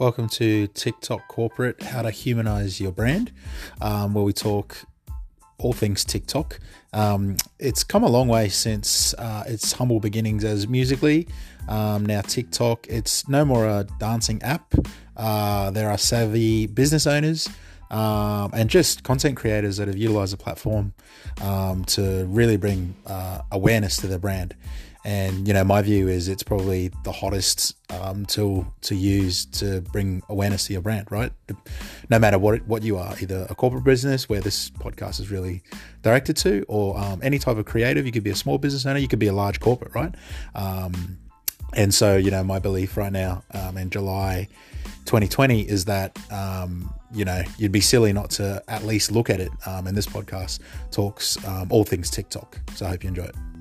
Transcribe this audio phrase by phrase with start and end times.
[0.00, 3.30] Welcome to TikTok Corporate How to Humanize Your Brand,
[3.80, 4.76] um, where we talk
[5.58, 6.58] all things TikTok.
[6.92, 11.26] Um, it's come a long way since uh, its humble beginnings as Musical.ly.
[11.68, 14.74] Um, now, TikTok, it's no more a dancing app.
[15.16, 17.48] Uh, there are savvy business owners
[17.92, 20.92] um, and just content creators that have utilized the platform
[21.40, 24.56] um, to really bring uh, awareness to their brand.
[25.04, 29.82] And you know, my view is it's probably the hottest um, tool to use to
[29.92, 31.30] bring awareness to your brand, right?
[32.08, 35.62] No matter what what you are, either a corporate business where this podcast is really
[36.02, 38.06] directed to, or um, any type of creative.
[38.06, 40.14] You could be a small business owner, you could be a large corporate, right?
[40.54, 41.18] Um,
[41.74, 44.48] and so, you know, my belief right now um, in July
[45.06, 49.40] 2020 is that um, you know you'd be silly not to at least look at
[49.40, 49.50] it.
[49.66, 52.58] Um, and this podcast talks um, all things TikTok.
[52.74, 53.53] So I hope you enjoy it.